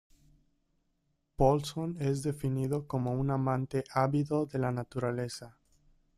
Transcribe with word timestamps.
Paulson 1.35 1.95
es 1.99 2.23
definido 2.23 2.87
como 2.87 3.11
un 3.13 3.29
amante 3.29 3.83
ávido 3.93 4.47
de 4.47 4.57
la 4.57 4.71
naturaleza. 4.71 5.59